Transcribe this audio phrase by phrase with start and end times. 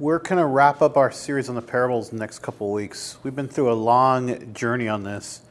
[0.00, 3.16] We're going to wrap up our series on the parables in the next couple weeks.
[3.22, 5.42] We've been through a long journey on this.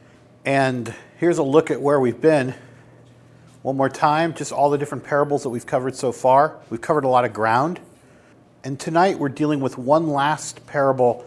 [0.44, 2.54] And here's a look at where we've been.
[3.62, 6.58] One more time, just all the different parables that we've covered so far.
[6.68, 7.80] We've covered a lot of ground.
[8.64, 11.24] And tonight we're dealing with one last parable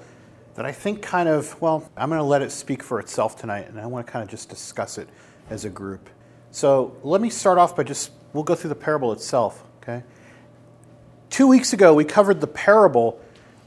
[0.54, 3.68] that I think kind of, well, I'm going to let it speak for itself tonight,
[3.68, 5.10] and I want to kind of just discuss it
[5.50, 6.08] as a group.
[6.52, 10.04] So let me start off by just, we'll go through the parable itself, okay?
[11.30, 13.20] Two weeks ago, we covered the parable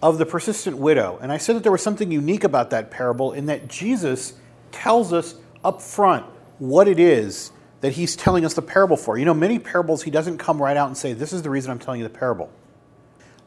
[0.03, 1.19] of the persistent widow.
[1.21, 4.35] And I said that there was something unique about that parable in that Jesus
[4.73, 6.27] tells us up front
[6.59, 9.19] what it is that he's telling us the parable for.
[9.19, 11.71] You know, many parables, he doesn't come right out and say, This is the reason
[11.71, 12.51] I'm telling you the parable.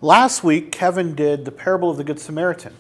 [0.02, 2.76] Last week, Kevin did the parable of the Good Samaritan.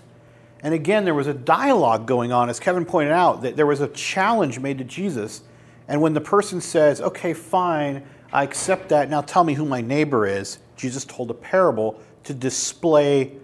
[0.61, 3.81] And again, there was a dialogue going on, as Kevin pointed out, that there was
[3.81, 5.41] a challenge made to Jesus.
[5.87, 9.79] And when the person says, Okay, fine, I accept that, now tell me who my
[9.79, 13.37] neighbor is, Jesus told a parable to display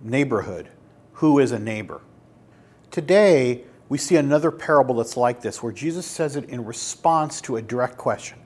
[0.00, 0.68] neighborhood.
[1.14, 2.00] Who is a neighbor?
[2.92, 7.56] Today, we see another parable that's like this, where Jesus says it in response to
[7.56, 8.38] a direct question.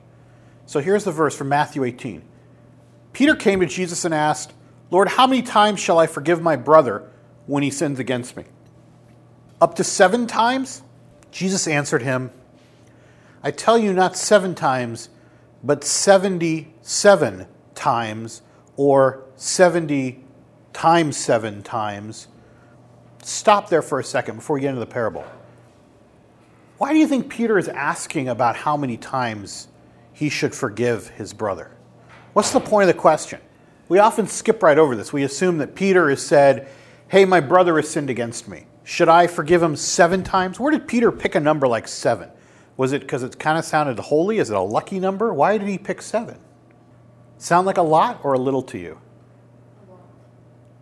[0.65, 2.23] So here's the verse from Matthew 18
[3.11, 4.53] Peter came to Jesus and asked,
[4.89, 7.07] Lord, how many times shall I forgive my brother
[7.45, 8.45] when he sins against me?
[9.61, 10.81] Up to seven times?
[11.29, 12.31] Jesus answered him,
[13.43, 15.09] I tell you, not seven times,
[15.63, 18.41] but 77 times
[18.75, 20.23] or 70
[20.73, 22.27] times seven times.
[23.21, 25.25] Stop there for a second before we get into the parable.
[26.77, 29.69] Why do you think Peter is asking about how many times
[30.11, 31.71] he should forgive his brother?
[32.33, 33.39] What's the point of the question?
[33.87, 35.13] We often skip right over this.
[35.13, 36.67] We assume that Peter has said,
[37.07, 38.65] Hey, my brother has sinned against me.
[38.83, 40.59] Should I forgive him seven times?
[40.59, 42.29] Where did Peter pick a number like seven?
[42.75, 44.39] Was it because it kind of sounded holy?
[44.39, 45.33] Is it a lucky number?
[45.33, 46.37] Why did he pick seven?
[47.37, 48.99] Sound like a lot or a little to you?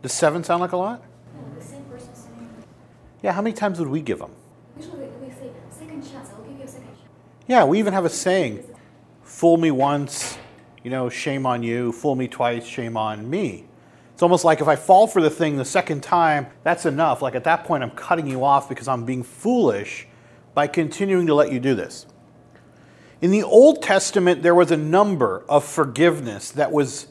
[0.01, 1.03] Does seven sound like a lot?
[3.21, 4.31] Yeah, how many times would we give them?
[4.75, 6.99] usually we say, second chance, I'll give you a second chance.
[7.47, 8.63] Yeah, we even have a saying
[9.23, 10.37] fool me once,
[10.83, 13.65] you know, shame on you, fool me twice, shame on me.
[14.13, 17.21] It's almost like if I fall for the thing the second time, that's enough.
[17.21, 20.07] Like at that point, I'm cutting you off because I'm being foolish
[20.53, 22.05] by continuing to let you do this.
[23.21, 27.07] In the Old Testament, there was a number of forgiveness that was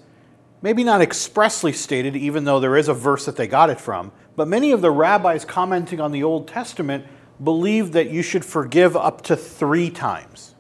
[0.62, 4.12] maybe not expressly stated, even though there is a verse that they got it from,
[4.36, 7.04] but many of the rabbis commenting on the Old Testament
[7.42, 10.54] believed that you should forgive up to three times.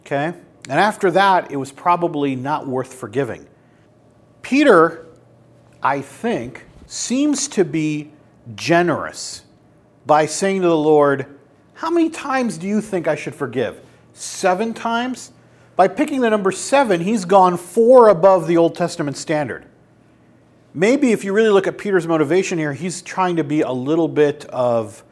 [0.00, 0.26] Okay?
[0.68, 3.48] And after that, it was probably not worth forgiving.
[4.42, 5.06] Peter,
[5.82, 8.12] I think, seems to be
[8.54, 9.44] generous
[10.04, 11.31] by saying to the Lord,
[11.82, 13.80] How many times do you think I should forgive?
[14.12, 15.32] Seven times?
[15.74, 19.66] By picking the number seven, he's gone four above the Old Testament standard.
[20.72, 24.06] Maybe if you really look at Peter's motivation here, he's trying to be a little
[24.06, 25.02] bit of,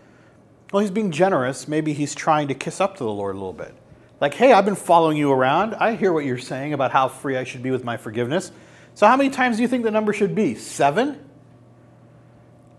[0.72, 1.66] well, he's being generous.
[1.66, 3.75] Maybe he's trying to kiss up to the Lord a little bit.
[4.20, 5.75] Like, hey, I've been following you around.
[5.75, 8.53] I hear what you're saying about how free I should be with my forgiveness.
[8.94, 10.54] So, how many times do you think the number should be?
[10.54, 11.19] Seven?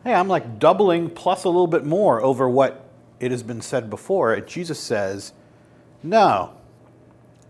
[0.05, 2.87] Hey, I'm like doubling plus a little bit more over what
[3.21, 4.37] it has been said before.
[4.41, 5.31] Jesus says,
[6.01, 6.53] no,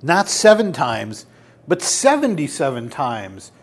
[0.02, 1.26] not seven times,
[1.68, 3.54] but 77 times.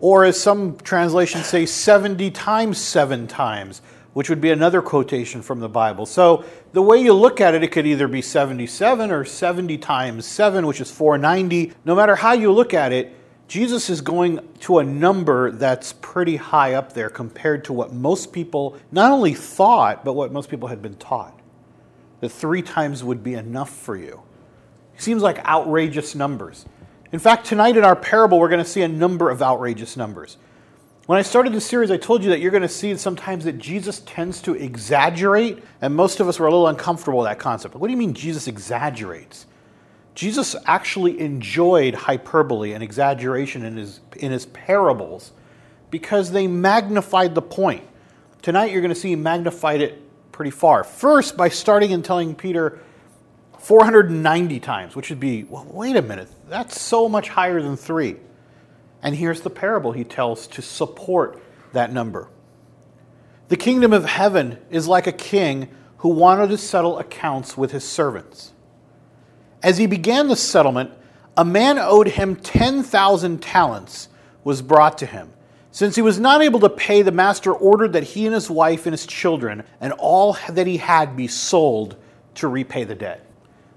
[0.00, 3.82] Or as some translations say, 70 times seven times,
[4.14, 6.06] which would be another quotation from the Bible.
[6.06, 10.24] So the way you look at it, it could either be 77 or 70 times
[10.24, 11.74] 7, which is 490.
[11.84, 13.14] No matter how you look at it,
[13.48, 18.32] Jesus is going to a number that's pretty high up there compared to what most
[18.32, 21.37] people not only thought, but what most people had been taught.
[22.20, 24.22] That three times would be enough for you.
[24.96, 26.64] It seems like outrageous numbers.
[27.12, 30.36] In fact, tonight in our parable, we're going to see a number of outrageous numbers.
[31.06, 33.58] When I started this series, I told you that you're going to see sometimes that
[33.58, 37.72] Jesus tends to exaggerate, and most of us were a little uncomfortable with that concept.
[37.72, 39.46] But What do you mean Jesus exaggerates?
[40.14, 45.32] Jesus actually enjoyed hyperbole and exaggeration in his, in his parables
[45.90, 47.84] because they magnified the point.
[48.42, 50.02] Tonight, you're going to see he magnified it
[50.38, 50.84] pretty far.
[50.84, 52.78] First, by starting and telling Peter,
[53.58, 58.14] 490 times, which would be, well, wait a minute, that's so much higher than three.
[59.02, 61.42] And here's the parable he tells to support
[61.72, 62.28] that number.
[63.48, 67.82] The kingdom of heaven is like a king who wanted to settle accounts with his
[67.82, 68.52] servants.
[69.60, 70.92] As he began the settlement,
[71.36, 74.08] a man owed him 10,000 talents
[74.44, 75.32] was brought to him.
[75.70, 78.86] Since he was not able to pay, the master ordered that he and his wife
[78.86, 81.96] and his children and all that he had be sold
[82.36, 83.24] to repay the debt.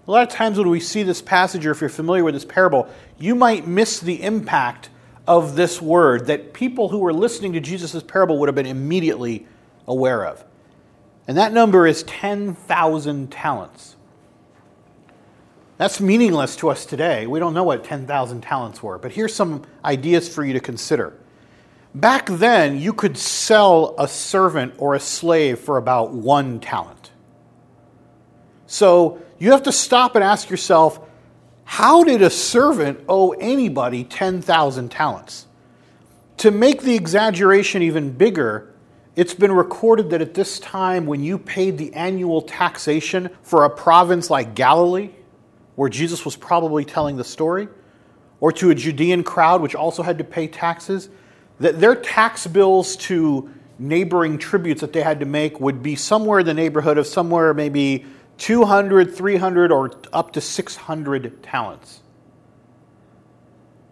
[0.08, 2.46] A lot of times when we see this passage, or if you're familiar with this
[2.46, 2.90] parable,
[3.20, 4.90] you might miss the impact
[5.28, 9.46] of this word that people who were listening to Jesus' parable would have been immediately
[9.88, 10.44] aware of.
[11.28, 13.96] And that number is 10,000 talents.
[15.78, 17.28] That's meaningless to us today.
[17.28, 21.14] We don't know what 10,000 talents were, but here's some ideas for you to consider.
[21.94, 27.12] Back then, you could sell a servant or a slave for about one talent.
[28.66, 31.00] So you have to stop and ask yourself
[31.66, 35.48] how did a servant owe anybody 10,000 talents?
[36.38, 38.74] To make the exaggeration even bigger,
[39.16, 43.70] it's been recorded that at this time, when you paid the annual taxation for a
[43.70, 45.12] province like Galilee,
[45.76, 47.68] where Jesus was probably telling the story,
[48.40, 51.10] or to a Judean crowd which also had to pay taxes,
[51.62, 56.46] their tax bills to neighboring tributes that they had to make would be somewhere in
[56.46, 58.06] the neighborhood of somewhere maybe
[58.38, 62.02] 200, 300, or up to 600 talents.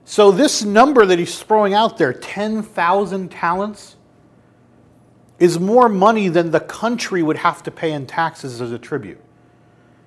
[0.05, 3.95] So, this number that he's throwing out there, 10,000 talents,
[5.37, 9.21] is more money than the country would have to pay in taxes as a tribute.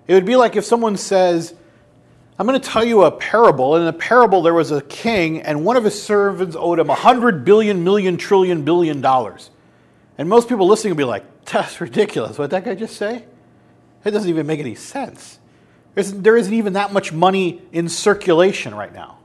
[0.09, 1.55] It would be like if someone says,
[2.43, 3.77] I'm going to tell you a parable.
[3.77, 7.45] In a parable, there was a king, and one of his servants owed him 100
[7.45, 9.51] billion, million, trillion, billion dollars.
[10.19, 12.39] And most people listening will be like, that's ridiculous.
[12.39, 13.27] What did that guy just say?
[14.05, 15.39] It doesn't even make any sense.
[15.95, 19.19] There's, there isn't even that much money in circulation right now.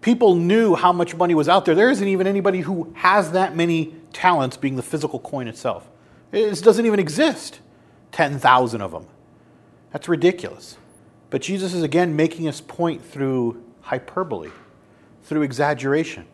[0.00, 1.74] People knew how much money was out there.
[1.74, 5.86] There isn't even anybody who has that many talents, being the physical coin itself.
[6.32, 7.60] It doesn't even exist.
[8.12, 9.06] 10,000 of them.
[9.92, 10.78] That's ridiculous.
[11.30, 14.50] But Jesus is again making his point through hyperbole,
[15.22, 16.26] through exaggeration.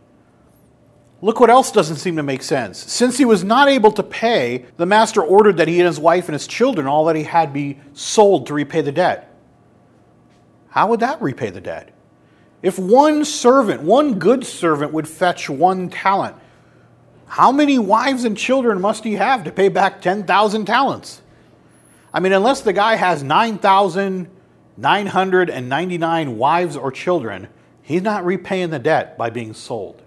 [1.22, 2.78] Look what else doesn't seem to make sense.
[2.78, 6.26] Since he was not able to pay, the master ordered that he and his wife
[6.26, 9.34] and his children, all that he had, be sold to repay the debt.
[10.68, 11.90] How would that repay the debt?
[12.62, 16.36] If one servant, one good servant, would fetch one talent,
[17.26, 21.22] how many wives and children must he have to pay back 10,000 talents?
[22.12, 23.22] I mean, unless the guy has
[24.76, 27.48] 9,999 wives or children,
[27.82, 30.02] he's not repaying the debt by being sold.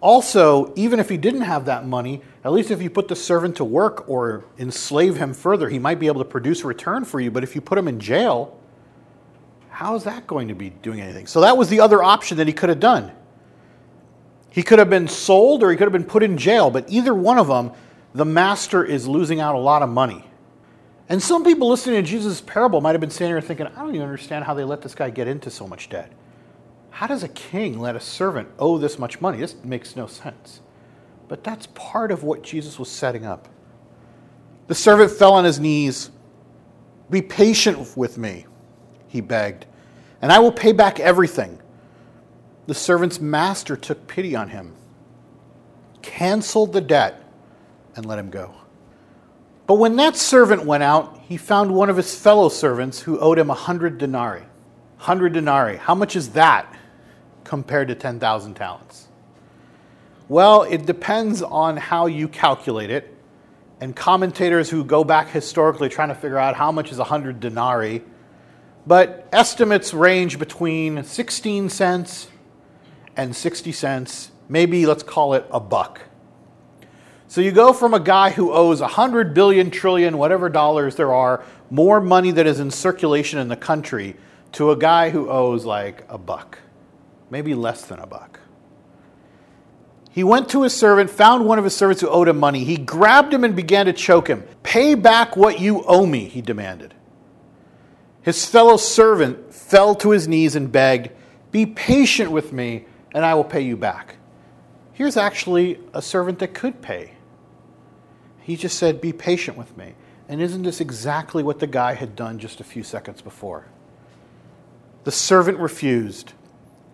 [0.00, 3.56] Also, even if he didn't have that money, at least if you put the servant
[3.56, 7.20] to work or enslave him further, he might be able to produce a return for
[7.20, 7.30] you.
[7.30, 8.58] But if you put him in jail,
[9.70, 11.26] how is that going to be doing anything?
[11.26, 13.12] So that was the other option that he could have done.
[14.50, 17.14] He could have been sold or he could have been put in jail, but either
[17.14, 17.72] one of them,
[18.14, 20.24] the master is losing out a lot of money.
[21.08, 23.94] And some people listening to Jesus' parable might have been sitting here thinking, I don't
[23.94, 26.10] even understand how they let this guy get into so much debt.
[26.90, 29.38] How does a king let a servant owe this much money?
[29.38, 30.60] This makes no sense.
[31.28, 33.48] But that's part of what Jesus was setting up.
[34.66, 36.10] The servant fell on his knees.
[37.10, 38.46] Be patient with me,
[39.08, 39.66] he begged,
[40.22, 41.60] and I will pay back everything.
[42.66, 44.74] The servant's master took pity on him,
[46.00, 47.22] canceled the debt,
[47.94, 48.54] and let him go.
[49.66, 53.38] But when that servant went out, he found one of his fellow servants who owed
[53.38, 54.44] him a hundred denarii.
[54.98, 55.76] Hundred denarii.
[55.76, 56.74] How much is that?
[57.44, 59.08] compared to 10,000 talents?
[60.28, 63.14] Well, it depends on how you calculate it.
[63.80, 68.02] And commentators who go back historically trying to figure out how much is 100 denarii,
[68.86, 72.28] but estimates range between 16 cents
[73.16, 76.00] and 60 cents, maybe let's call it a buck.
[77.34, 81.42] So you go from a guy who owes 100 billion, trillion, whatever dollars there are,
[81.68, 84.14] more money that is in circulation in the country,
[84.52, 86.60] to a guy who owes like a buck
[87.30, 88.38] maybe less than a buck.
[90.12, 92.62] He went to his servant, found one of his servants who owed him money.
[92.62, 94.44] He grabbed him and began to choke him.
[94.62, 96.94] Pay back what you owe me, he demanded.
[98.22, 101.10] His fellow servant fell to his knees and begged,
[101.50, 104.18] Be patient with me, and I will pay you back.
[104.92, 107.13] Here's actually a servant that could pay.
[108.44, 109.94] He just said, Be patient with me.
[110.28, 113.66] And isn't this exactly what the guy had done just a few seconds before?
[115.04, 116.32] The servant refused.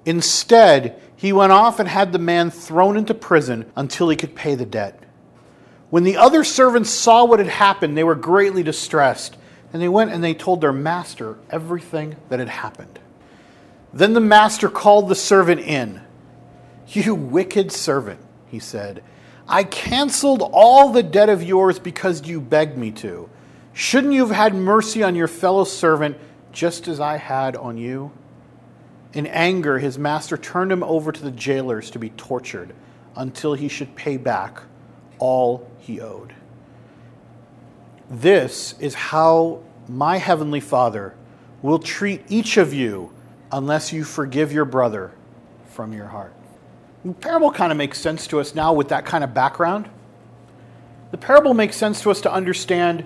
[0.07, 4.55] Instead, he went off and had the man thrown into prison until he could pay
[4.55, 5.03] the debt.
[5.91, 9.37] When the other servants saw what had happened, they were greatly distressed,
[9.73, 13.01] and they went and they told their master everything that had happened.
[13.93, 16.01] Then the master called the servant in.
[16.87, 19.03] You wicked servant, he said,
[19.51, 23.29] I canceled all the debt of yours because you begged me to.
[23.73, 26.17] Shouldn't you have had mercy on your fellow servant
[26.53, 28.13] just as I had on you?
[29.13, 32.73] In anger, his master turned him over to the jailers to be tortured
[33.17, 34.63] until he should pay back
[35.19, 36.33] all he owed.
[38.09, 41.17] This is how my heavenly Father
[41.61, 43.13] will treat each of you
[43.51, 45.11] unless you forgive your brother
[45.67, 46.35] from your heart.
[47.05, 49.89] The parable kind of makes sense to us now with that kind of background.
[51.11, 53.05] The parable makes sense to us to understand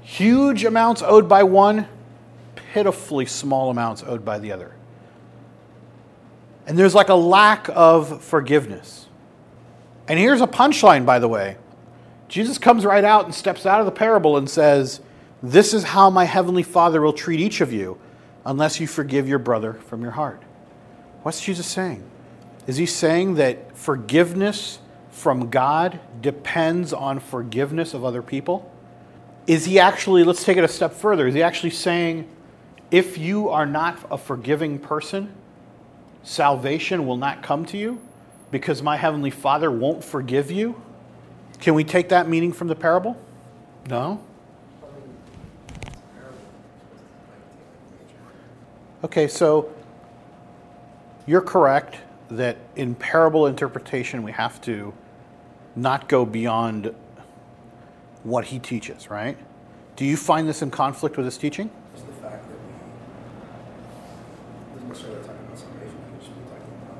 [0.00, 1.88] huge amounts owed by one,
[2.54, 4.74] pitifully small amounts owed by the other.
[6.66, 9.08] And there's like a lack of forgiveness.
[10.06, 11.56] And here's a punchline, by the way.
[12.28, 15.00] Jesus comes right out and steps out of the parable and says,
[15.42, 17.98] This is how my heavenly Father will treat each of you
[18.46, 20.42] unless you forgive your brother from your heart.
[21.22, 22.02] What's Jesus saying?
[22.66, 24.78] Is he saying that forgiveness
[25.10, 28.70] from God depends on forgiveness of other people?
[29.46, 32.28] Is he actually, let's take it a step further, is he actually saying,
[32.90, 35.32] if you are not a forgiving person,
[36.22, 38.00] salvation will not come to you
[38.52, 40.80] because my heavenly Father won't forgive you?
[41.58, 43.16] Can we take that meaning from the parable?
[43.88, 44.22] No?
[49.02, 49.72] Okay, so
[51.26, 51.96] you're correct
[52.36, 54.92] that in parable interpretation we have to
[55.76, 56.94] not go beyond
[58.24, 59.36] what he teaches, right?
[59.96, 61.70] Do you find this in conflict with his teaching?
[61.94, 62.56] Just the fact that
[64.72, 66.98] we doesn't necessarily talk about salvation, we should be talking about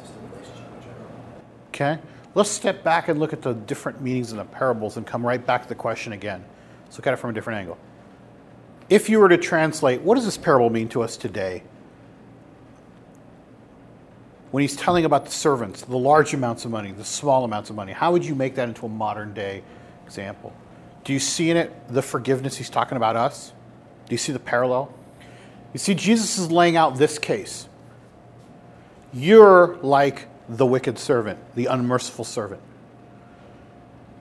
[0.00, 1.10] just the relationship in general.
[1.68, 1.98] Okay,
[2.34, 5.44] let's step back and look at the different meanings in the parables and come right
[5.44, 6.44] back to the question again.
[6.84, 7.78] Let's look at it from a different angle.
[8.90, 11.62] If you were to translate, what does this parable mean to us today?
[14.54, 17.76] When he's telling about the servants, the large amounts of money, the small amounts of
[17.76, 19.64] money, how would you make that into a modern day
[20.06, 20.52] example?
[21.02, 23.52] Do you see in it the forgiveness he's talking about us?
[24.06, 24.94] Do you see the parallel?
[25.72, 27.68] You see, Jesus is laying out this case.
[29.12, 32.62] You're like the wicked servant, the unmerciful servant.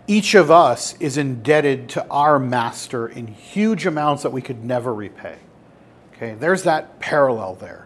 [0.08, 4.96] Each of us is indebted to our master in huge amounts that we could never
[4.96, 5.38] repay.
[6.16, 7.86] Okay, there's that parallel there.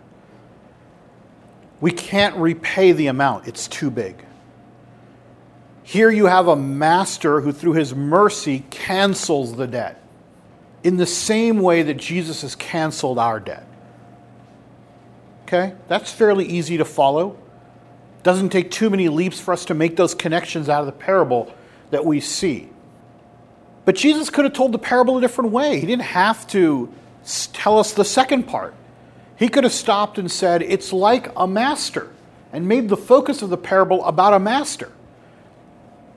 [1.80, 4.24] We can't repay the amount, it's too big.
[5.84, 10.02] Here you have a master who, through his mercy, cancels the debt
[10.84, 13.66] in the same way that Jesus has canceled our debt.
[15.44, 15.74] Okay?
[15.88, 17.38] That's fairly easy to follow.
[18.24, 21.54] Doesn't take too many leaps for us to make those connections out of the parable
[21.92, 22.70] that we see.
[23.86, 25.80] But Jesus could have told the parable a different way.
[25.80, 26.94] He didn't have to
[27.54, 28.76] tell us the second part.
[29.38, 32.10] He could have stopped and said, It's like a master,
[32.52, 34.92] and made the focus of the parable about a master.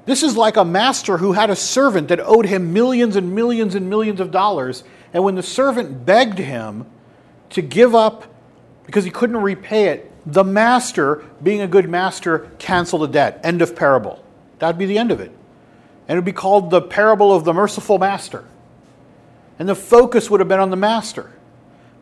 [0.06, 3.74] This is like a master who had a servant that owed him millions and millions
[3.74, 4.82] and millions of dollars.
[5.12, 6.86] And when the servant begged him
[7.50, 8.26] to give up
[8.86, 13.40] because he couldn't repay it, the master, being a good master, canceled the debt.
[13.44, 14.24] End of parable.
[14.58, 15.30] That'd be the end of it.
[16.08, 18.44] And it would be called the parable of the merciful master.
[19.58, 21.30] And the focus would have been on the master.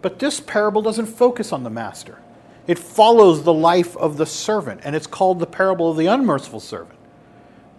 [0.01, 2.19] But this parable doesn't focus on the master,
[2.67, 4.83] it follows the life of the servant.
[4.85, 6.99] And it's called the parable of the unmerciful servant.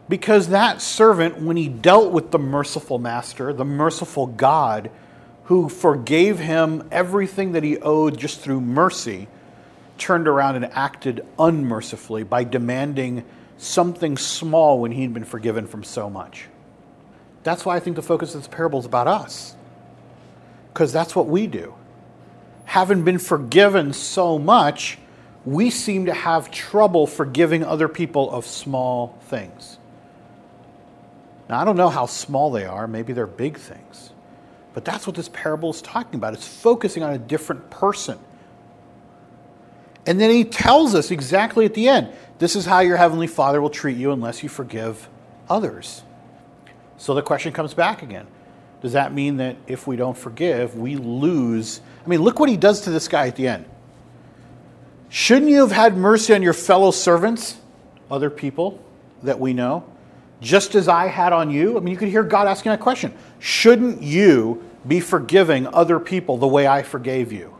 [0.08, 4.90] Because that servant, when he dealt with the merciful master, the merciful God,
[5.44, 9.28] who forgave him everything that he owed just through mercy,
[10.00, 13.24] turned around and acted unmercifully by demanding
[13.58, 16.48] something small when he'd been forgiven from so much.
[17.44, 19.56] That's why I think the focus of this parable is about us.
[20.74, 21.76] Because that's what we do.
[22.70, 25.00] Having been forgiven so much,
[25.44, 29.80] we seem to have trouble forgiving other people of small things.
[31.50, 34.12] Now, I don't know how small they are, maybe they're big things.
[34.76, 36.36] But that's what this parable is talking about.
[36.36, 38.20] It's focusing on a different person.
[40.06, 43.64] And then he tells us exactly at the end this is how your heavenly Father
[43.64, 45.10] will treat you unless you forgive
[45.50, 46.04] others.
[46.98, 48.28] So the question comes back again.
[48.82, 51.82] Does that mean that if we don't forgive, we lose?
[52.06, 53.66] I mean, look what he does to this guy at the end.
[55.10, 57.58] Shouldn't you have had mercy on your fellow servants,
[58.10, 58.84] other people
[59.24, 59.84] that we know?
[60.42, 61.78] just as I had on you?
[61.78, 63.14] I mean, you could hear God asking that question.
[63.40, 67.56] Shouldn't you be forgiving other people the way I forgave you?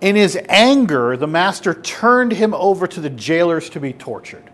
[0.00, 4.50] In his anger, the master turned him over to the jailers to be tortured.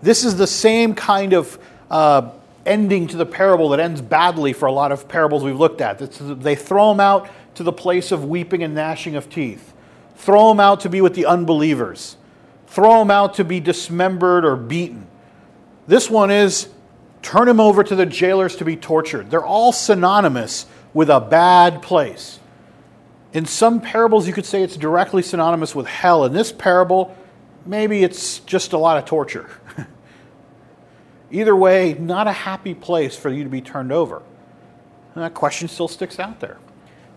[0.00, 1.58] This is the same kind of
[1.90, 2.30] uh,
[2.66, 6.00] ending to the parable that ends badly for a lot of parables we've looked at.
[6.00, 9.72] It's, they throw him out to the place of weeping and gnashing of teeth,
[10.16, 12.16] throw him out to be with the unbelievers,
[12.66, 15.06] throw him out to be dismembered or beaten.
[15.86, 16.68] This one is
[17.22, 19.30] turn him over to the jailers to be tortured.
[19.30, 22.38] They're all synonymous with a bad place.
[23.32, 26.24] In some parables, you could say it's directly synonymous with hell.
[26.24, 27.16] In this parable,
[27.66, 29.50] maybe it's just a lot of torture.
[31.34, 34.22] Either way, not a happy place for you to be turned over.
[35.16, 36.58] And that question still sticks out there.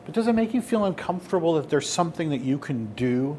[0.05, 3.37] But does it make you feel uncomfortable that there's something that you can do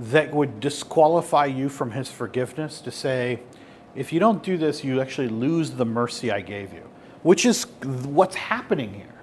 [0.00, 3.38] that would disqualify you from his forgiveness to say,
[3.94, 6.90] if you don't do this, you actually lose the mercy I gave you,
[7.22, 9.14] which is what's happening here.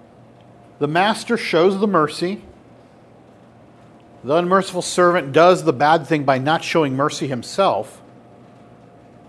[0.80, 2.44] The master shows the mercy.
[4.24, 8.02] The unmerciful servant does the bad thing by not showing mercy himself.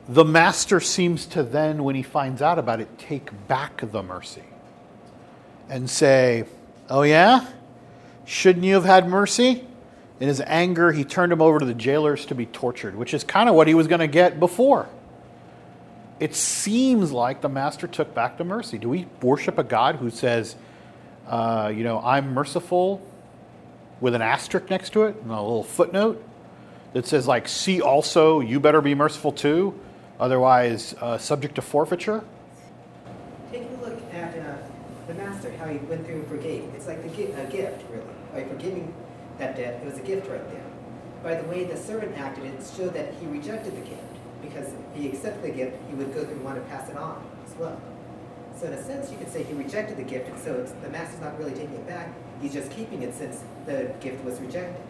[0.09, 4.43] The master seems to then, when he finds out about it, take back the mercy
[5.69, 6.45] and say,
[6.89, 7.47] Oh, yeah?
[8.25, 9.67] Shouldn't you have had mercy?
[10.21, 13.23] In his anger, he turned him over to the jailers to be tortured, which is
[13.23, 14.89] kind of what he was going to get before.
[16.19, 18.79] It seems like the master took back the mercy.
[18.79, 20.57] Do we worship a God who says,
[21.29, 23.07] uh, you know, I'm merciful
[24.01, 26.25] with an asterisk next to it and a little footnote
[26.95, 29.79] that says, like, see also, you better be merciful too,
[30.19, 32.25] otherwise uh, subject to forfeiture?
[33.51, 34.57] Taking a look at uh,
[35.07, 36.65] the master, how he went through and forgave.
[36.75, 38.05] It's like a gift, really.
[38.33, 38.95] By forgiving
[39.39, 40.65] that debt, it was a gift right there.
[41.23, 44.03] By the way the servant acted, it showed that he rejected the gift
[44.43, 46.97] because if he accepted the gift, he would go through and want to pass it
[46.97, 47.81] on as well.
[48.59, 51.21] So in a sense, you could say he rejected the gift, and so the master's
[51.21, 52.13] not really taking it back.
[52.41, 54.81] He's just keeping it since the gift was rejected.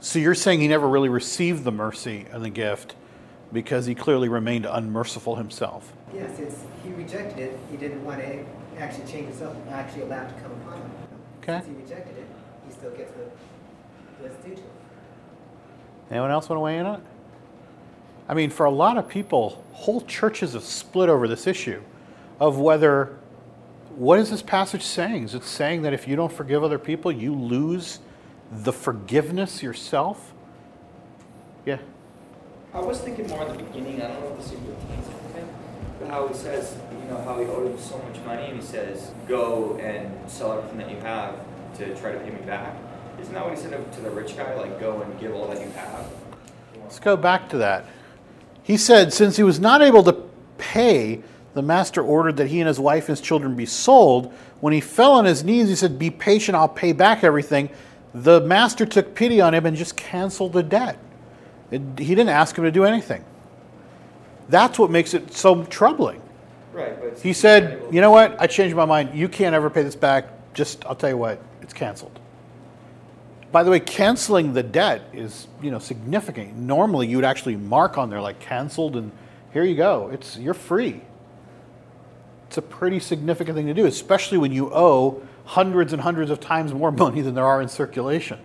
[0.00, 2.94] So you're saying he never really received the mercy and the gift
[3.52, 5.92] because he clearly remained unmerciful himself.
[6.14, 7.58] Yes, it's, he rejected it.
[7.70, 8.44] He didn't want to
[8.78, 10.90] actually change himself, actually allow it to come upon him.
[11.42, 11.60] Okay.
[11.60, 12.26] Since he rejected it,
[12.66, 13.32] he still gets what
[14.20, 14.70] was due to him.
[16.10, 17.06] Anyone else want to weigh in on it?
[18.28, 21.82] I mean, for a lot of people, whole churches have split over this issue
[22.40, 23.18] of whether
[23.96, 25.24] what is this passage saying?
[25.24, 27.98] Is it saying that if you don't forgive other people, you lose
[28.50, 30.32] the forgiveness yourself?
[31.66, 31.78] Yeah.
[32.74, 35.48] I was thinking more in the beginning, I don't know if this pertains to anything,
[36.00, 38.66] but how he says, you know, how he owed him so much money and he
[38.66, 41.36] says, go and sell everything that you have
[41.76, 42.74] to try to pay me back.
[43.20, 44.54] Isn't that what he said to the rich guy?
[44.54, 46.10] Like, go and give all that you have?
[46.80, 47.84] Let's go back to that.
[48.62, 50.16] He said, since he was not able to
[50.56, 54.32] pay, the master ordered that he and his wife and his children be sold.
[54.60, 57.68] When he fell on his knees, he said, Be patient, I'll pay back everything.
[58.14, 60.98] The master took pity on him and just canceled the debt.
[61.72, 63.24] It, he didn't ask him to do anything.
[64.48, 66.20] That's what makes it so troubling.
[66.72, 68.40] Right, but He said, You know what?
[68.40, 69.18] I changed my mind.
[69.18, 70.28] You can't ever pay this back.
[70.54, 72.18] Just, I'll tell you what, it's canceled.
[73.50, 76.56] By the way, canceling the debt is, you know, significant.
[76.56, 79.10] Normally, you would actually mark on there like canceled, and
[79.52, 80.10] here you go.
[80.12, 81.02] It's you're free.
[82.48, 86.40] It's a pretty significant thing to do, especially when you owe hundreds and hundreds of
[86.40, 88.38] times more money than there are in circulation.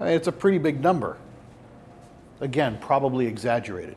[0.00, 1.16] I mean, it's a pretty big number.
[2.40, 3.96] Again, probably exaggerated.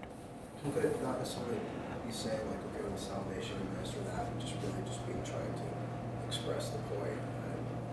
[0.73, 1.57] Could it not necessarily
[2.05, 5.21] be saying like, okay, with salvation and this or that, and just really just being
[5.23, 7.11] trying to express the point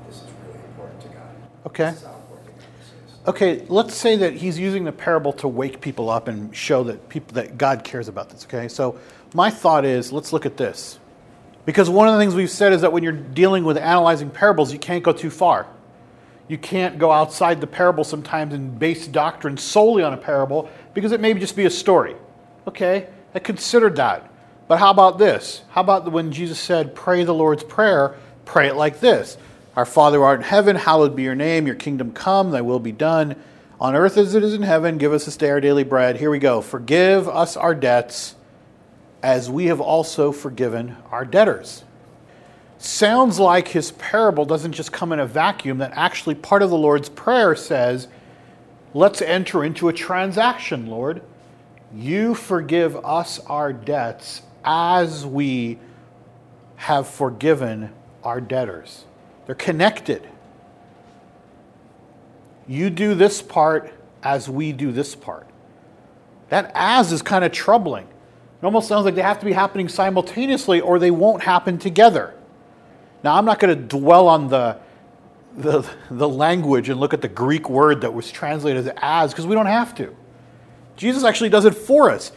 [0.07, 1.35] this is really important to God.
[1.67, 1.91] Okay.
[1.91, 3.29] This is how to God.
[3.29, 7.09] Okay, let's say that he's using the parable to wake people up and show that
[7.09, 8.45] people that God cares about this.
[8.45, 8.99] Okay, so
[9.35, 11.01] my thought is, let's look at this,
[11.65, 14.73] because one of the things we've said is that when you're dealing with analyzing parables,
[14.73, 15.67] you can't go too far.
[16.49, 21.13] You can't go outside the parable sometimes and base doctrine solely on a parable because
[21.13, 22.15] it may just be a story.
[22.69, 24.31] Okay, I considered that.
[24.69, 25.63] But how about this?
[25.71, 29.39] How about when Jesus said, Pray the Lord's Prayer, pray it like this
[29.75, 32.81] Our Father who art in heaven, hallowed be your name, your kingdom come, thy will
[32.81, 33.37] be done.
[33.81, 36.17] On earth as it is in heaven, give us this day our daily bread.
[36.17, 36.63] Here we go.
[36.63, 38.35] Forgive us our debts
[39.23, 41.85] as we have also forgiven our debtors
[42.79, 46.77] sounds like his parable doesn't just come in a vacuum, that actually part of the
[46.77, 48.09] Lord's Prayer says,
[48.95, 51.23] Let's enter into a transaction, Lord.
[51.95, 55.79] You forgive us our debts as we
[56.77, 57.93] have forgiven
[58.25, 59.05] our debtors.
[59.47, 60.29] They're connected.
[62.67, 65.47] You do this part as we do this part.
[66.49, 68.07] That as is kind of troubling.
[68.07, 72.35] It almost sounds like they have to be happening simultaneously or they won't happen together.
[73.27, 74.79] Now, I'm not going to dwell on the,
[75.57, 79.49] the, the language and look at the Greek word that was translated as as because
[79.49, 80.15] we don't have to.
[80.97, 82.31] Jesus actually does it for us.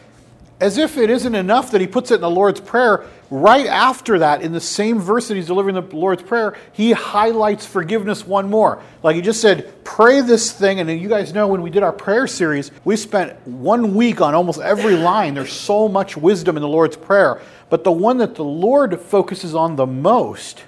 [0.59, 4.17] As if it isn't enough that he puts it in the Lord's Prayer, right after
[4.17, 8.49] that, in the same verse that he's delivering the Lord's Prayer, he highlights forgiveness one
[8.49, 8.81] more.
[9.03, 10.79] Like he just said, pray this thing.
[10.79, 14.33] And you guys know when we did our prayer series, we spent one week on
[14.33, 15.35] almost every line.
[15.35, 17.39] There's so much wisdom in the Lord's Prayer.
[17.69, 20.63] But the one that the Lord focuses on the most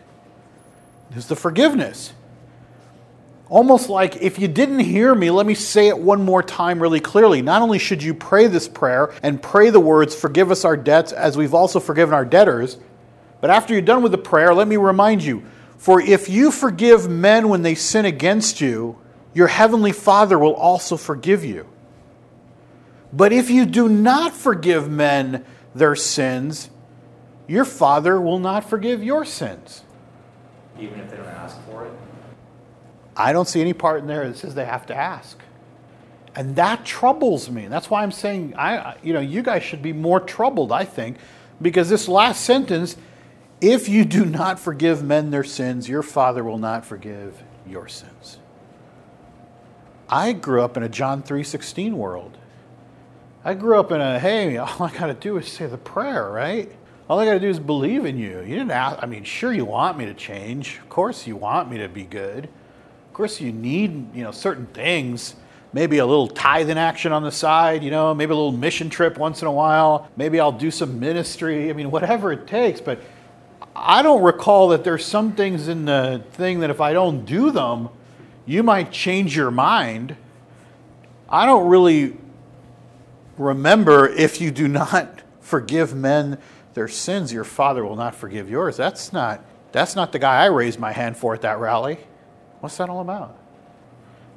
[1.18, 2.14] is the forgiveness.
[3.50, 7.02] Almost like if you didn't hear me, let me say it one more time really
[7.02, 7.42] clearly.
[7.42, 11.12] Not only should you pray this prayer and pray the words, forgive us our debts
[11.12, 12.78] as we've also forgiven our debtors,
[13.42, 15.44] but after you're done with the prayer, let me remind you
[15.78, 18.98] for if you forgive men when they sin against you,
[19.34, 21.68] your heavenly Father will also forgive you.
[23.12, 25.44] But if you do not forgive men
[25.76, 26.70] their sins,
[27.48, 29.84] your Father will not forgive your sins.
[30.82, 31.94] Even if they don't ask for it.
[33.16, 35.38] I don't see any part in there that says they have to ask.
[36.36, 37.68] And that troubles me.
[37.68, 41.18] That's why I'm saying I you know, you guys should be more troubled, I think,
[41.62, 42.98] because this last sentence,
[43.60, 48.40] if you do not forgive men their sins, your father will not forgive your sins.
[50.10, 52.38] I grew up in a John 3:16 world.
[53.44, 56.30] I grew up in a hey, all I got to do is say the prayer,
[56.30, 56.72] right?
[57.12, 58.40] All I got to do is believe in you.
[58.40, 60.78] You didn't ask, I mean, sure you want me to change.
[60.78, 62.46] Of course you want me to be good.
[62.46, 65.36] Of course you need, you know, certain things.
[65.74, 69.18] Maybe a little tithing action on the side, you know, maybe a little mission trip
[69.18, 70.10] once in a while.
[70.16, 71.70] Maybe I'll do some ministry.
[71.70, 73.02] I mean, whatever it takes, but
[73.76, 77.52] I don't recall that there's some things in the thing that if I don't do
[77.52, 77.90] them,
[78.46, 80.16] you might change your mind.
[81.28, 82.16] I don't really
[83.38, 86.38] remember if you do not forgive men
[86.74, 88.78] their sins, your father will not forgive yours.
[88.78, 91.98] That's not that's not the guy I raised my hand for at that rally.
[92.60, 93.38] What's that all about?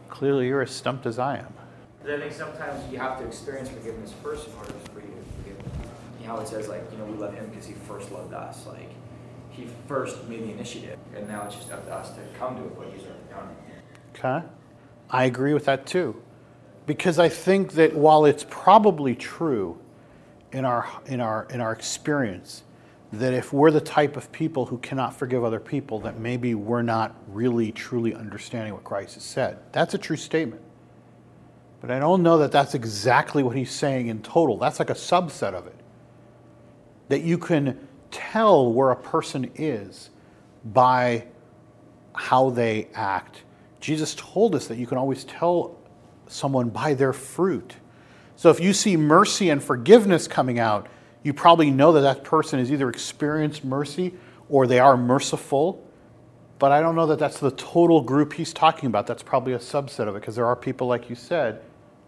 [0.09, 1.53] Clearly you're as stumped as I am.
[2.03, 5.43] But I think sometimes you have to experience forgiveness first in order for you to
[5.43, 5.73] forgive.
[6.21, 8.33] You know how it says like, you know, we love him because he first loved
[8.33, 8.67] us.
[8.67, 8.91] Like
[9.51, 12.65] he first made the initiative, and now it's just up to us to come to
[12.65, 13.57] it, but he's already done.
[14.15, 14.47] Okay?
[15.11, 16.21] I agree with that too.
[16.87, 19.79] Because I think that while it's probably true
[20.55, 22.63] in our, in our, in our experience
[23.13, 26.83] that if we're the type of people who cannot forgive other people, that maybe we're
[26.83, 29.59] not really truly understanding what Christ has said.
[29.73, 30.63] That's a true statement.
[31.81, 34.57] But I don't know that that's exactly what he's saying in total.
[34.57, 35.77] That's like a subset of it.
[37.09, 40.11] That you can tell where a person is
[40.65, 41.27] by
[42.15, 43.43] how they act.
[43.81, 45.77] Jesus told us that you can always tell
[46.27, 47.75] someone by their fruit.
[48.37, 50.89] So if you see mercy and forgiveness coming out,
[51.23, 54.15] you probably know that that person has either experienced mercy
[54.49, 55.87] or they are merciful.
[56.59, 59.07] But I don't know that that's the total group he's talking about.
[59.07, 61.63] That's probably a subset of it because there are people, like you said,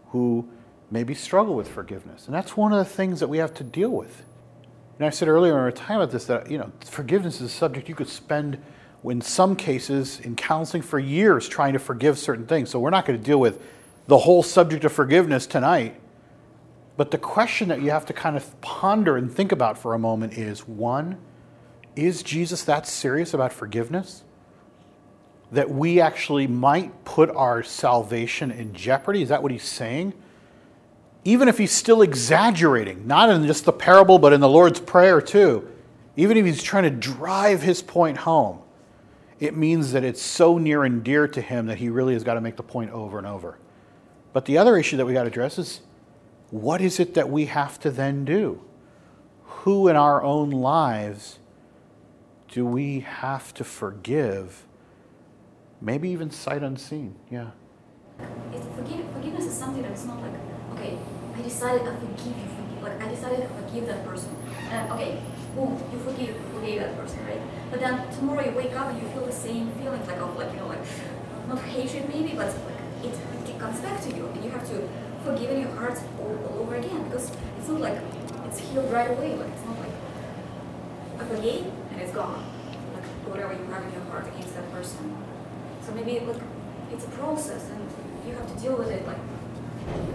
[0.09, 0.49] who
[0.91, 2.27] maybe struggle with forgiveness.
[2.27, 4.23] And that's one of the things that we have to deal with.
[4.99, 7.55] And I said earlier in our time about this that you know forgiveness is a
[7.55, 8.59] subject you could spend
[9.05, 12.71] in some cases in counseling for years trying to forgive certain things.
[12.71, 13.61] So we're not going to deal with
[14.07, 16.01] the whole subject of forgiveness tonight.
[16.97, 19.99] But the question that you have to kind of ponder and think about for a
[19.99, 21.19] moment is one,
[21.95, 24.23] is Jesus that serious about forgiveness?
[25.53, 29.23] That we actually might put our salvation in jeopardy?
[29.23, 30.15] Is that what he's saying?
[31.25, 35.21] Even if he's still exaggerating, not in just the parable, but in the Lord's Prayer
[35.21, 35.69] too,
[36.17, 38.61] even if he's trying to drive his point home,
[39.39, 42.35] it means that it's so near and dear to him that he really has got
[42.35, 43.59] to make the point over and over.
[44.33, 45.81] But the other issue that we got to address is
[46.51, 48.63] what is it that we have to then do?
[49.45, 51.39] Who in our own lives
[52.49, 54.65] do we have to forgive?
[55.81, 57.17] Maybe even sight unseen.
[57.31, 57.51] Yeah.
[58.53, 60.33] It's forgive, forgiveness is something that's not like,
[60.75, 60.99] okay,
[61.37, 64.35] I decided I forgive you, forgive, like I decided to forgive that person.
[64.91, 65.21] Okay,
[65.55, 67.41] boom, you forgive, forgave that person, right?
[67.71, 70.53] But then tomorrow you wake up and you feel the same feelings like of like,
[70.53, 70.81] you know, like,
[71.49, 74.89] not hatred maybe, but like it, it comes back to you and you have to
[75.27, 77.99] forgive in your heart all, all over again because it's not like
[78.47, 79.35] it's healed right away.
[79.35, 79.95] Like it's not like
[81.21, 82.45] I forgave and it's gone.
[82.95, 85.17] Like whatever you have in your heart against that person.
[85.85, 86.43] So maybe like
[86.93, 87.83] it's a process and
[88.27, 89.19] you have to deal with it like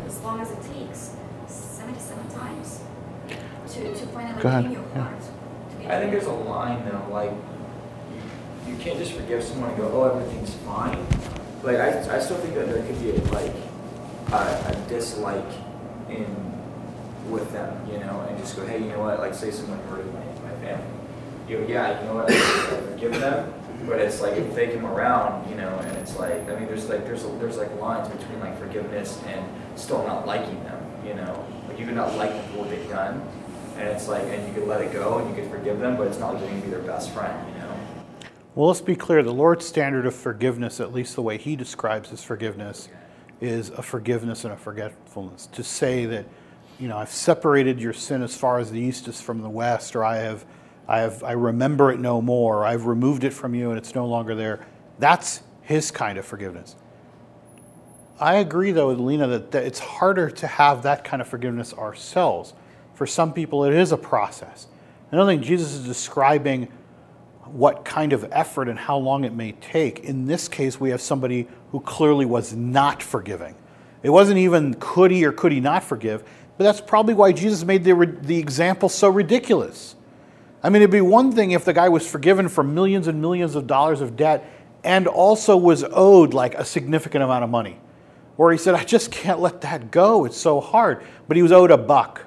[0.07, 1.15] as long as it takes.
[1.47, 2.79] 77 times
[3.73, 5.19] to, to finally Go ahead, in your heart.
[5.19, 9.71] to be I think there's a line though, like you, you can't just forgive someone
[9.71, 11.05] and go, oh, everything's fine.
[11.63, 13.51] Like I, I still think that there could be a, like
[14.31, 15.53] a, a dislike
[16.09, 16.25] in
[17.29, 19.19] with them, you know, and just go, hey, you know what?
[19.19, 20.85] Like say someone hurted my, my family.
[21.47, 22.31] You go, yeah, you know what?
[22.31, 22.37] I
[22.91, 23.53] forgive them.
[23.87, 26.87] But it's like if they come around, you know, and it's like I mean, there's
[26.87, 29.43] like there's there's like lines between like forgiveness and
[29.75, 31.45] still not liking them, you know.
[31.67, 33.27] Like you could not like them for what they've done,
[33.77, 36.07] and it's like and you could let it go and you could forgive them, but
[36.07, 37.75] it's not like you're gonna be their best friend, you know.
[38.53, 39.23] Well, let's be clear.
[39.23, 42.87] The Lord's standard of forgiveness, at least the way He describes His forgiveness,
[43.41, 45.47] is a forgiveness and a forgetfulness.
[45.47, 46.25] To say that,
[46.79, 49.95] you know, I've separated your sin as far as the east is from the west,
[49.95, 50.45] or I have,
[50.87, 53.95] I have, I remember it no more, or I've removed it from you and it's
[53.95, 54.65] no longer there.
[54.99, 56.75] That's His kind of forgiveness.
[58.19, 61.73] I agree, though, with Lena that, that it's harder to have that kind of forgiveness
[61.73, 62.53] ourselves.
[62.93, 64.67] For some people, it is a process.
[65.11, 66.69] Don't think Jesus is describing
[67.45, 69.99] what kind of effort and how long it may take.
[70.01, 73.55] In this case, we have somebody who clearly was not forgiving.
[74.03, 76.23] It wasn't even could he or could he not forgive,
[76.57, 79.95] but that's probably why Jesus made the, the example so ridiculous.
[80.63, 83.55] I mean, it'd be one thing if the guy was forgiven for millions and millions
[83.55, 84.45] of dollars of debt
[84.83, 87.79] and also was owed like a significant amount of money.
[88.35, 90.25] Where he said, I just can't let that go.
[90.25, 91.03] It's so hard.
[91.27, 92.25] But he was owed a buck.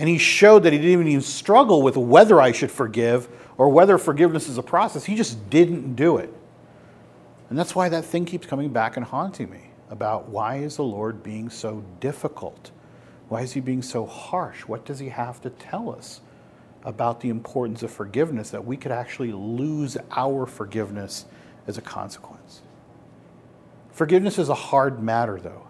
[0.00, 3.98] And he showed that he didn't even struggle with whether I should forgive or whether
[3.98, 5.04] forgiveness is a process.
[5.04, 6.32] He just didn't do it.
[7.50, 10.84] And that's why that thing keeps coming back and haunting me about why is the
[10.84, 12.70] Lord being so difficult?
[13.28, 14.62] Why is he being so harsh?
[14.62, 16.22] What does he have to tell us
[16.82, 21.26] about the importance of forgiveness that we could actually lose our forgiveness
[21.66, 22.62] as a consequence?
[23.92, 25.66] Forgiveness is a hard matter, though.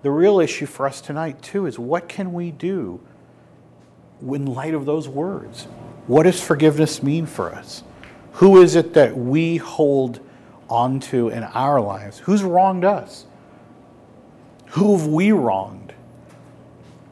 [0.00, 3.00] The real issue for us tonight, too, is what can we do
[4.22, 5.64] in light of those words?
[6.06, 7.82] What does forgiveness mean for us?
[8.34, 10.20] Who is it that we hold
[10.68, 12.18] onto in our lives?
[12.20, 13.26] Who's wronged us?
[14.70, 15.92] Who have we wronged?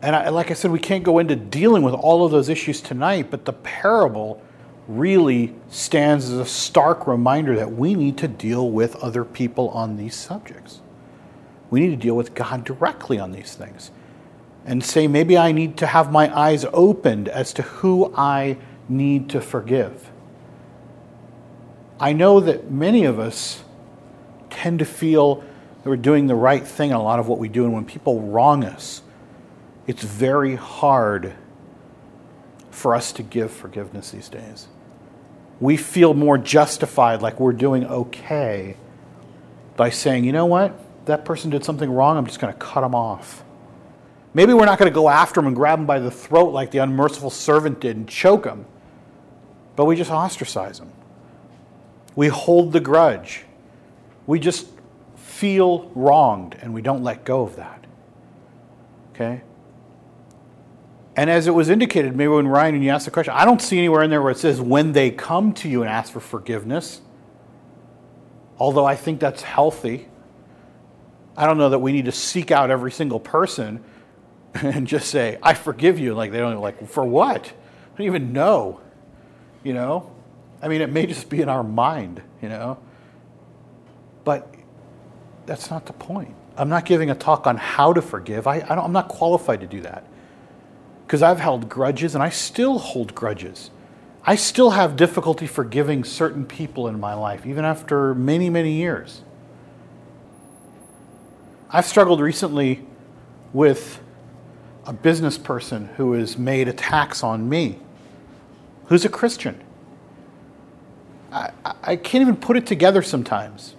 [0.02, 2.80] And I, like I said, we can't go into dealing with all of those issues
[2.80, 4.42] tonight, but the parable
[4.88, 9.96] really stands as a stark reminder that we need to deal with other people on
[9.96, 10.80] these subjects.
[11.70, 13.92] We need to deal with God directly on these things
[14.64, 19.30] and say, maybe I need to have my eyes opened as to who I need
[19.30, 20.10] to forgive.
[21.98, 23.62] I know that many of us
[24.50, 27.48] tend to feel that we're doing the right thing in a lot of what we
[27.48, 29.02] do, and when people wrong us,
[29.86, 31.34] it's very hard
[32.70, 34.68] for us to give forgiveness these days.
[35.60, 38.76] We feel more justified, like we're doing okay,
[39.76, 42.80] by saying, you know what, that person did something wrong, I'm just going to cut
[42.82, 43.44] them off.
[44.34, 46.70] Maybe we're not going to go after them and grab them by the throat like
[46.70, 48.64] the unmerciful servant did and choke them,
[49.76, 50.90] but we just ostracize them.
[52.16, 53.44] We hold the grudge.
[54.26, 54.66] We just
[55.16, 57.84] feel wronged and we don't let go of that.
[59.12, 59.42] Okay?
[61.14, 63.60] And as it was indicated, maybe when Ryan, and you asked the question, I don't
[63.60, 66.20] see anywhere in there where it says when they come to you and ask for
[66.20, 67.02] forgiveness.
[68.58, 70.08] Although I think that's healthy.
[71.36, 73.84] I don't know that we need to seek out every single person
[74.62, 76.14] and just say, I forgive you.
[76.14, 77.46] Like, they don't like, for what?
[77.46, 78.80] I don't even know.
[79.64, 80.10] You know?
[80.60, 82.78] I mean, it may just be in our mind, you know?
[84.24, 84.54] But
[85.46, 86.34] that's not the point.
[86.56, 88.46] I'm not giving a talk on how to forgive.
[88.46, 90.04] I, I am not qualified to do that
[91.06, 93.70] because I've held grudges and I still hold grudges.
[94.24, 99.22] I still have difficulty forgiving certain people in my life, even after many, many years.
[101.70, 102.86] I've struggled recently
[103.52, 104.00] with
[104.86, 107.78] a business person who has made attacks on me,
[108.86, 109.60] who's a Christian.
[111.30, 111.50] I,
[111.82, 113.74] I can't even put it together sometimes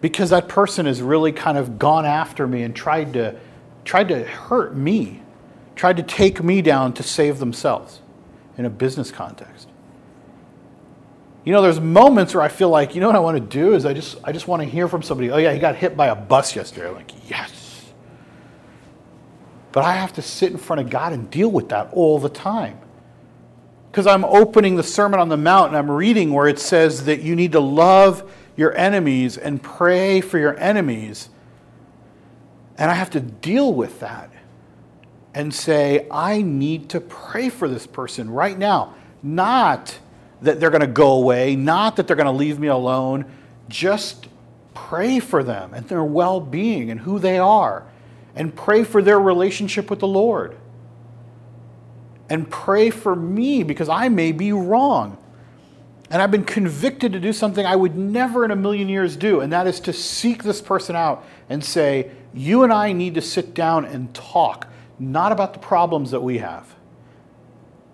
[0.00, 3.36] because that person has really kind of gone after me and tried to,
[3.84, 5.20] tried to hurt me
[5.78, 8.00] tried to take me down to save themselves
[8.58, 9.68] in a business context.
[11.44, 13.74] You know, there's moments where I feel like, you know what I want to do
[13.74, 15.96] is I just I just want to hear from somebody, oh yeah, he got hit
[15.96, 16.88] by a bus yesterday.
[16.88, 17.57] I'm like, yes.
[19.78, 22.28] But I have to sit in front of God and deal with that all the
[22.28, 22.80] time.
[23.88, 27.22] Because I'm opening the Sermon on the Mount and I'm reading where it says that
[27.22, 31.28] you need to love your enemies and pray for your enemies.
[32.76, 34.32] And I have to deal with that
[35.32, 38.96] and say, I need to pray for this person right now.
[39.22, 39.96] Not
[40.42, 43.26] that they're going to go away, not that they're going to leave me alone.
[43.68, 44.26] Just
[44.74, 47.86] pray for them and their well being and who they are,
[48.38, 50.56] and pray for their relationship with the Lord.
[52.30, 55.18] And pray for me because I may be wrong.
[56.08, 59.40] And I've been convicted to do something I would never in a million years do,
[59.40, 63.20] and that is to seek this person out and say, You and I need to
[63.20, 66.76] sit down and talk not about the problems that we have,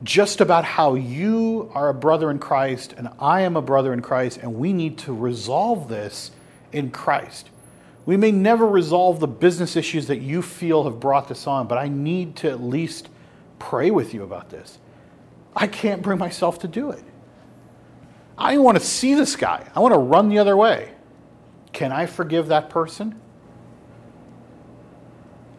[0.03, 4.03] just about how you are a brother in Christ and I am a brother in
[4.03, 6.31] Christ, and we need to resolve this
[6.71, 7.49] in Christ.
[8.07, 11.79] We may never resolve the business issues that you feel have brought this on, but
[11.79, 13.09] I need to at least
[13.59, 14.79] pray with you about this.
[15.57, 17.05] I can't bring myself to do it.
[18.37, 19.67] I want to see this guy.
[19.75, 20.93] I want to run the other way.
[21.73, 23.21] Can I forgive that person?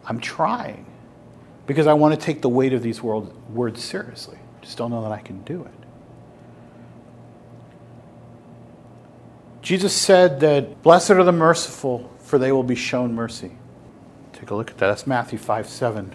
[0.04, 0.86] I'm trying
[1.66, 4.38] because I want to take the weight of these world, words seriously.
[4.62, 5.72] Just don't know that I can do it.
[9.62, 13.52] Jesus said that blessed are the merciful, for they will be shown mercy.
[14.32, 14.88] Take a look at that.
[14.88, 16.14] That's Matthew 5 7.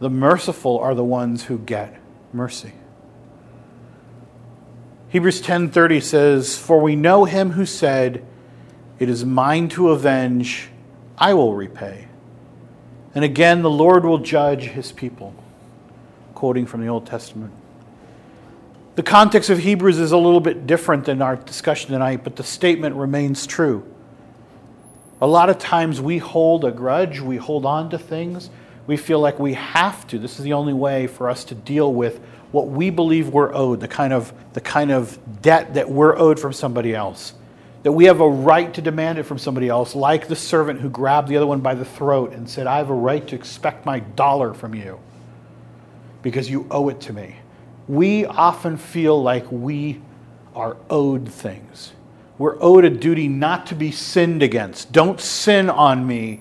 [0.00, 1.98] The merciful are the ones who get
[2.32, 2.72] mercy.
[5.10, 8.24] Hebrews 10:30 says, "For we know him who said,
[8.98, 10.70] it is mine to avenge,
[11.16, 12.06] I will repay."
[13.14, 15.34] And again, the Lord will judge his people,
[16.34, 17.52] quoting from the Old Testament.
[18.96, 22.42] The context of Hebrews is a little bit different than our discussion tonight, but the
[22.42, 23.84] statement remains true.
[25.22, 28.50] A lot of times we hold a grudge, we hold on to things,
[28.88, 30.18] we feel like we have to.
[30.18, 32.18] This is the only way for us to deal with
[32.50, 36.40] what we believe we're owed, the kind of, the kind of debt that we're owed
[36.40, 37.34] from somebody else.
[37.84, 40.90] That we have a right to demand it from somebody else, like the servant who
[40.90, 43.86] grabbed the other one by the throat and said, I have a right to expect
[43.86, 44.98] my dollar from you
[46.22, 47.36] because you owe it to me.
[47.86, 50.02] We often feel like we
[50.56, 51.92] are owed things.
[52.38, 54.92] We're owed a duty not to be sinned against.
[54.92, 56.40] Don't sin on me.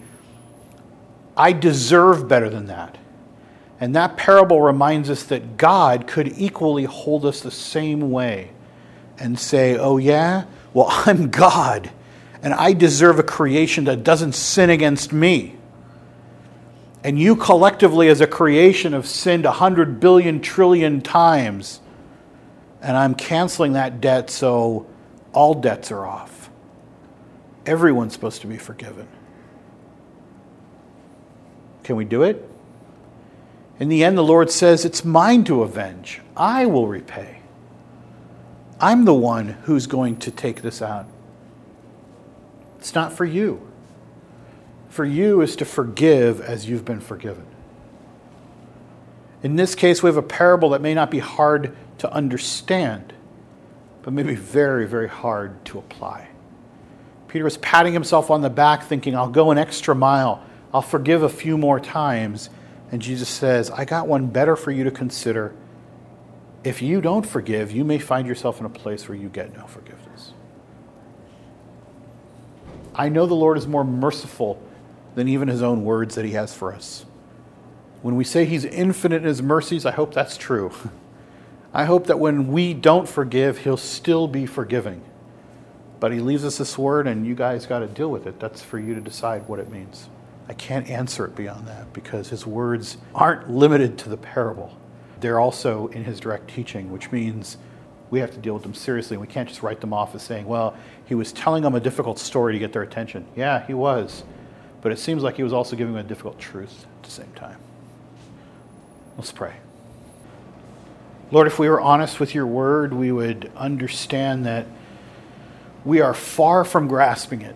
[1.35, 2.97] I deserve better than that.
[3.79, 8.51] And that parable reminds us that God could equally hold us the same way
[9.17, 10.45] and say, Oh, yeah?
[10.73, 11.91] Well, I'm God,
[12.43, 15.55] and I deserve a creation that doesn't sin against me.
[17.03, 21.81] And you collectively, as a creation, have sinned a hundred billion trillion times.
[22.81, 24.85] And I'm canceling that debt so
[25.33, 26.49] all debts are off.
[27.65, 29.07] Everyone's supposed to be forgiven.
[31.83, 32.47] Can we do it?
[33.79, 36.21] In the end, the Lord says, It's mine to avenge.
[36.35, 37.41] I will repay.
[38.79, 41.07] I'm the one who's going to take this out.
[42.79, 43.67] It's not for you.
[44.89, 47.45] For you is to forgive as you've been forgiven.
[49.43, 53.13] In this case, we have a parable that may not be hard to understand,
[54.03, 56.27] but maybe very, very hard to apply.
[57.27, 60.43] Peter was patting himself on the back, thinking, I'll go an extra mile.
[60.73, 62.49] I'll forgive a few more times.
[62.91, 65.53] And Jesus says, I got one better for you to consider.
[66.63, 69.65] If you don't forgive, you may find yourself in a place where you get no
[69.65, 70.33] forgiveness.
[72.93, 74.61] I know the Lord is more merciful
[75.15, 77.05] than even his own words that he has for us.
[78.01, 80.71] When we say he's infinite in his mercies, I hope that's true.
[81.73, 85.01] I hope that when we don't forgive, he'll still be forgiving.
[86.01, 88.39] But he leaves us this word, and you guys got to deal with it.
[88.39, 90.09] That's for you to decide what it means.
[90.49, 94.77] I can't answer it beyond that because his words aren't limited to the parable.
[95.21, 97.57] They're also in his direct teaching, which means
[98.09, 99.15] we have to deal with them seriously.
[99.15, 102.19] We can't just write them off as saying, well, he was telling them a difficult
[102.19, 103.25] story to get their attention.
[103.35, 104.23] Yeah, he was.
[104.81, 107.31] But it seems like he was also giving them a difficult truth at the same
[107.35, 107.59] time.
[109.15, 109.53] Let's pray.
[111.31, 114.65] Lord, if we were honest with your word, we would understand that
[115.85, 117.55] we are far from grasping it.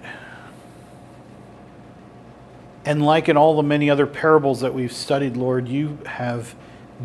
[2.86, 6.56] And like in all the many other parables that we've studied, Lord, you have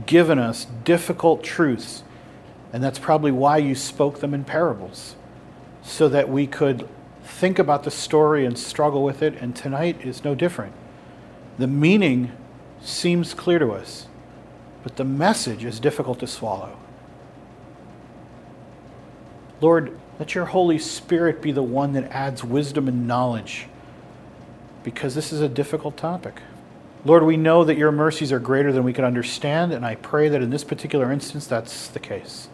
[0.06, 2.04] given us difficult truths.
[2.72, 5.16] And that's probably why you spoke them in parables,
[5.82, 6.88] so that we could
[7.24, 9.34] think about the story and struggle with it.
[9.40, 10.74] And tonight is no different.
[11.58, 12.30] The meaning
[12.80, 14.06] seems clear to us,
[14.82, 16.76] but the message is difficult to swallow.
[19.60, 23.66] Lord, let your Holy Spirit be the one that adds wisdom and knowledge
[24.82, 26.40] because this is a difficult topic.
[27.04, 30.28] Lord, we know that your mercies are greater than we can understand, and I pray
[30.28, 32.48] that in this particular instance that's the case.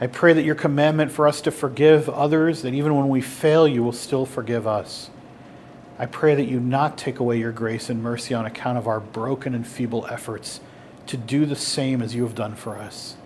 [0.00, 3.68] I pray that your commandment for us to forgive others, that even when we fail,
[3.68, 5.10] you will still forgive us.
[5.98, 9.00] I pray that you not take away your grace and mercy on account of our
[9.00, 10.60] broken and feeble efforts
[11.06, 13.16] to do the same as you have done for us.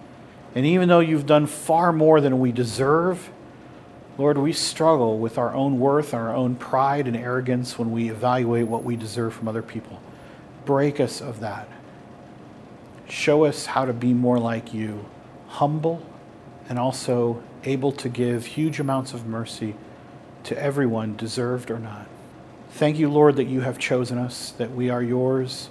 [0.55, 3.31] And even though you've done far more than we deserve,
[4.17, 8.67] Lord, we struggle with our own worth, our own pride and arrogance when we evaluate
[8.67, 10.01] what we deserve from other people.
[10.65, 11.69] Break us of that.
[13.09, 15.07] Show us how to be more like you,
[15.47, 16.03] humble
[16.69, 19.75] and also able to give huge amounts of mercy
[20.45, 22.07] to everyone, deserved or not.
[22.71, 25.71] Thank you, Lord, that you have chosen us, that we are yours.